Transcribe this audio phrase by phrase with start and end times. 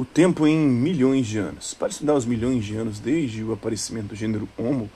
[0.00, 1.74] O tempo em milhões de anos.
[1.74, 4.90] Para estudar os milhões de anos desde o aparecimento do gênero Homo,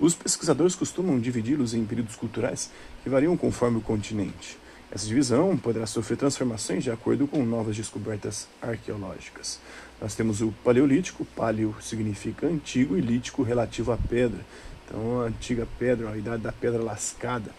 [0.00, 2.70] os pesquisadores costumam dividi-los em períodos culturais
[3.02, 4.56] que variam conforme o continente.
[4.90, 9.60] Essa divisão poderá sofrer transformações de acordo com novas descobertas arqueológicas.
[10.00, 14.40] Nós temos o Paleolítico, paleo significa antigo e lítico relativo à pedra.
[14.86, 17.50] Então, a antiga pedra, a idade da pedra lascada.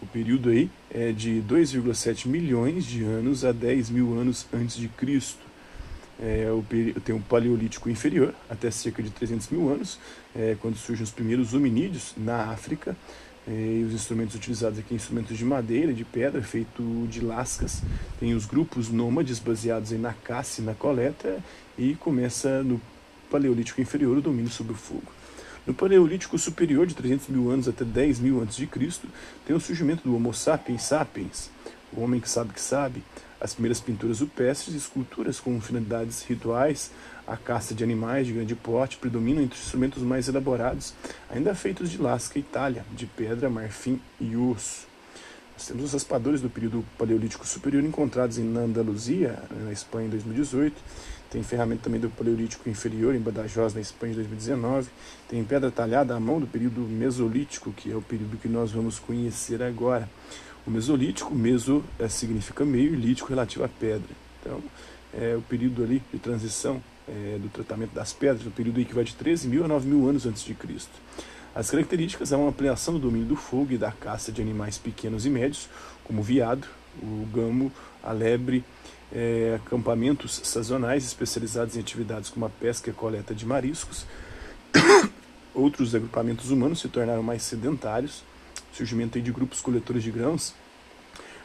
[0.00, 4.88] O período aí é de 2,7 milhões de anos a 10 mil anos antes de
[4.88, 5.47] Cristo
[6.20, 6.46] é,
[7.04, 9.98] tem o Paleolítico Inferior, até cerca de 300 mil anos,
[10.34, 12.96] é, quando surgem os primeiros hominídeos na África.
[13.46, 17.82] É, e os instrumentos utilizados aqui, instrumentos de madeira, de pedra, feito de lascas.
[18.20, 21.42] Tem os grupos nômades baseados na caça e na coleta.
[21.78, 22.80] E começa no
[23.30, 25.18] Paleolítico Inferior o domínio sobre o fogo.
[25.66, 29.06] No Paleolítico Superior, de 300 mil anos até 10 mil antes de Cristo,
[29.46, 31.50] tem o surgimento do Homo sapiens sapiens,
[31.92, 33.02] o homem que sabe que sabe,
[33.40, 36.90] as primeiras pinturas rupestres e esculturas com finalidades rituais,
[37.26, 40.94] a caça de animais de grande porte predominam entre os instrumentos mais elaborados,
[41.30, 44.87] ainda feitos de lasca e talha, de pedra, marfim e osso.
[45.66, 50.74] Temos os raspadores do período Paleolítico Superior encontrados em Andaluzia, na Espanha, em 2018.
[51.30, 54.88] Tem ferramenta também do Paleolítico Inferior, em Badajoz, na Espanha, em 2019.
[55.28, 58.98] Tem pedra talhada à mão do período Mesolítico, que é o período que nós vamos
[58.98, 60.08] conhecer agora.
[60.66, 64.08] O Mesolítico, meso é, significa meio e lítico relativo à pedra.
[64.40, 64.62] Então,
[65.12, 68.94] é o período ali de transição é, do tratamento das pedras, o período aí que
[68.94, 70.92] vai de 13 mil a 9 mil anos antes de Cristo.
[71.54, 75.26] As características são uma ampliação do domínio do fogo e da caça de animais pequenos
[75.26, 75.68] e médios,
[76.04, 76.66] como o viado,
[77.02, 78.64] o gamo, a lebre,
[79.12, 84.04] é, acampamentos sazonais especializados em atividades como a pesca e a coleta de mariscos.
[85.54, 88.22] Outros agrupamentos humanos se tornaram mais sedentários,
[88.72, 90.54] surgimento de grupos coletores de grãos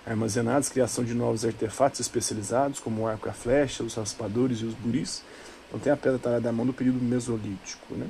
[0.06, 4.66] armazenados, criação de novos artefatos especializados, como o arco e a flecha, os raspadores e
[4.66, 5.24] os buris.
[5.68, 7.96] Então tem a pedra talhada à mão do período mesolítico.
[7.96, 8.08] Né?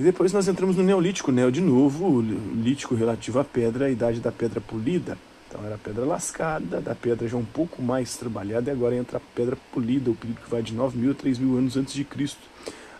[0.00, 4.18] E depois nós entramos no Neolítico, Neo de novo, lítico relativo à pedra, a idade
[4.18, 5.18] da pedra polida.
[5.46, 9.18] Então era a pedra lascada, da pedra já um pouco mais trabalhada, e agora entra
[9.18, 11.92] a pedra polida, o período que vai de 9 mil a 3 mil anos antes
[11.92, 12.40] de Cristo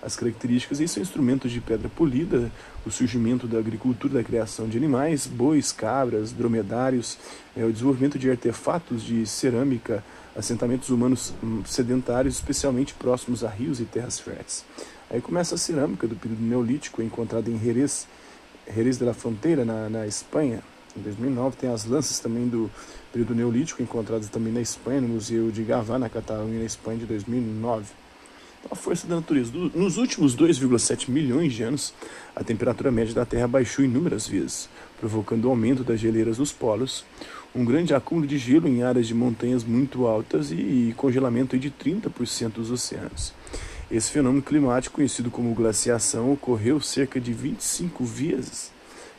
[0.03, 0.79] as características.
[0.79, 2.53] E são instrumentos de pedra polida,
[2.85, 7.17] o surgimento da agricultura, da criação de animais, bois, cabras, dromedários,
[7.57, 10.05] é, o desenvolvimento de artefatos de cerâmica,
[10.37, 14.67] assentamentos humanos hum, sedentários, especialmente próximos a rios e terras férteis.
[15.11, 18.07] Aí começa a cerâmica do período neolítico, encontrada em Jerez,
[18.73, 20.63] Jerez de la Fronteira, na, na Espanha,
[20.97, 21.57] em 2009.
[21.57, 22.71] Tem as lanças também do
[23.13, 27.07] período neolítico, encontradas também na Espanha, no Museu de Gavá, na Catalunha, na Espanha, de
[27.07, 27.87] 2009
[28.69, 29.53] a força da natureza.
[29.75, 31.95] Nos últimos 2,7 milhões de anos,
[32.35, 34.69] a temperatura média da Terra baixou inúmeras vezes,
[34.99, 37.05] provocando o aumento das geleiras nos polos,
[37.55, 42.53] um grande acúmulo de gelo em áreas de montanhas muito altas e congelamento de 30%
[42.53, 43.33] dos oceanos.
[43.91, 48.71] Esse fenômeno climático, conhecido como glaciação, ocorreu cerca de 25 vezes.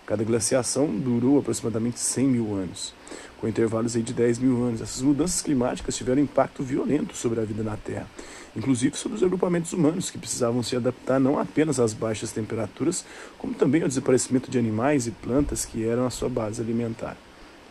[0.06, 2.94] Cada glaciação durou aproximadamente 100 mil anos,
[3.38, 4.80] com intervalos de 10 mil anos.
[4.80, 8.08] Essas mudanças climáticas tiveram impacto violento sobre a vida na Terra,
[8.56, 13.04] inclusive sobre os agrupamentos humanos, que precisavam se adaptar não apenas às baixas temperaturas,
[13.38, 17.18] como também ao desaparecimento de animais e plantas que eram a sua base alimentar.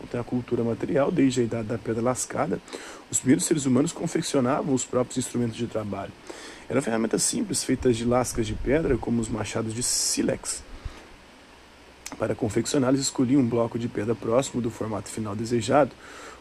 [0.09, 2.59] Tem a cultura material, desde a idade da pedra lascada,
[3.09, 6.11] os primeiros seres humanos confeccionavam os próprios instrumentos de trabalho.
[6.69, 10.63] Eram ferramentas simples, feitas de lascas de pedra, como os machados de sílex.
[12.17, 15.91] Para confeccionar, eles escolhiam um bloco de pedra próximo do formato final desejado,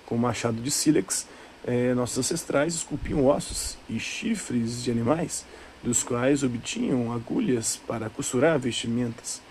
[0.07, 1.27] com o machado de sílex
[1.65, 5.45] é, nossos ancestrais esculpiam ossos e chifres de animais,
[5.83, 9.43] dos quais obtinham agulhas para costurar vestimentas.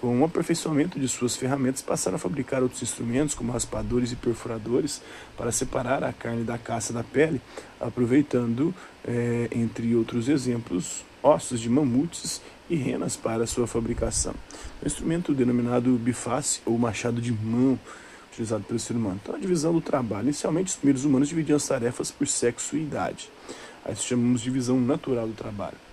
[0.00, 5.00] Com o aperfeiçoamento de suas ferramentas, passaram a fabricar outros instrumentos, como raspadores e perfuradores,
[5.36, 7.40] para separar a carne da caça da pele,
[7.80, 8.74] aproveitando,
[9.06, 14.34] é, entre outros exemplos, ossos de mamutes e renas para sua fabricação.
[14.82, 17.78] O instrumento denominado biface ou machado de mão
[18.30, 19.18] utilizado pelo ser humano.
[19.22, 20.24] Então, a divisão do trabalho.
[20.24, 23.30] Inicialmente, os primeiros humanos dividiam as tarefas por sexo e idade.
[23.82, 25.85] Aí chamamos de divisão natural do trabalho.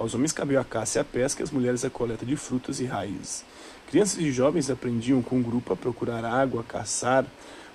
[0.00, 2.80] Aos homens cabia a caça e a pesca, e às mulheres a coleta de frutas
[2.80, 3.44] e raízes.
[3.86, 7.26] Crianças e jovens aprendiam com o grupo a procurar água, caçar,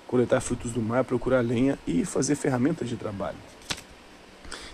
[0.08, 3.36] coletar frutos do mar, procurar lenha e fazer ferramentas de trabalho.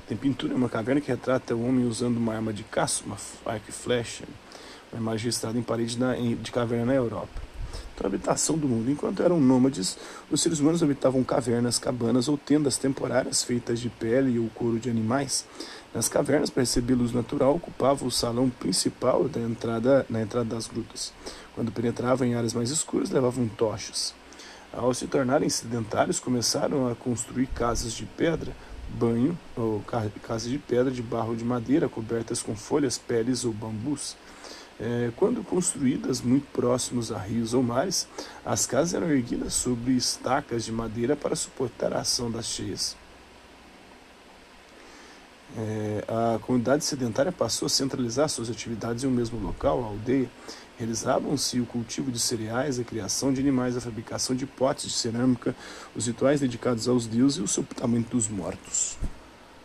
[0.09, 3.19] Tem pintura em uma caverna que retrata o homem usando uma arma de caça, uma
[3.45, 4.25] arco e flecha,
[4.91, 5.99] uma imagem registrada em parede
[6.37, 7.52] de caverna na Europa
[7.97, 8.91] para a habitação do mundo.
[8.91, 9.99] Enquanto eram nômades,
[10.31, 14.91] os seres humanos habitavam cavernas, cabanas ou tendas temporárias feitas de pele ou couro de
[14.91, 15.45] animais.
[15.95, 20.67] Nas cavernas, para receber luz natural, ocupavam o salão principal da entrada, na entrada das
[20.67, 21.13] grutas.
[21.55, 24.15] Quando penetravam em áreas mais escuras, levavam tochas.
[24.73, 28.53] Ao se tornarem sedentários, começaram a construir casas de pedra
[28.93, 29.83] banho ou
[30.23, 34.17] casas de pedra, de barro de madeira, cobertas com folhas, peles ou bambus.
[34.85, 38.09] É, quando construídas muito próximos a rios ou mares,
[38.45, 42.97] as casas eram erguidas sobre estacas de madeira para suportar a ação das cheias.
[45.57, 50.29] É, a comunidade sedentária passou a centralizar suas atividades em um mesmo local, a aldeia.
[50.77, 55.55] Realizavam-se o cultivo de cereais, a criação de animais, a fabricação de potes de cerâmica,
[55.95, 58.99] os rituais dedicados aos deuses e o sepultamento dos mortos.